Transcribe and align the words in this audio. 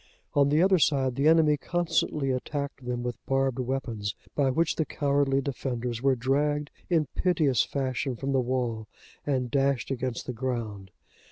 On 0.33 0.49
the 0.49 0.63
other 0.63 0.79
side, 0.79 1.13
the 1.13 1.27
enemy 1.27 1.57
constantly 1.57 2.31
attacked 2.31 2.83
them 2.83 3.03
with 3.03 3.23
barbed 3.27 3.59
weapons, 3.59 4.15
by 4.33 4.49
which 4.49 4.77
the 4.77 4.83
cowardly 4.83 5.41
defenders 5.41 6.01
were 6.01 6.15
dragged 6.15 6.71
in 6.89 7.05
piteous 7.13 7.63
fashion 7.63 8.15
from 8.15 8.31
the 8.31 8.39
wall, 8.41 8.87
and 9.27 9.51
dashed 9.51 9.91
against 9.91 10.25
the 10.25 10.33
ground. 10.33 10.89